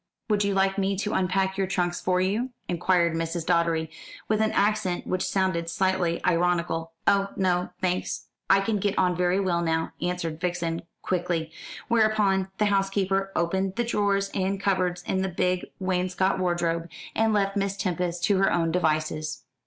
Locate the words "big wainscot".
15.29-16.39